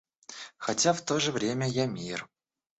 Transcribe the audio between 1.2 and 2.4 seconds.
время я мир.